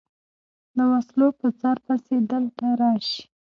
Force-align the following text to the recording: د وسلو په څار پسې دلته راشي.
د 0.77 0.79
وسلو 0.91 1.27
په 1.39 1.47
څار 1.59 1.77
پسې 1.85 2.15
دلته 2.31 2.65
راشي. 2.81 3.21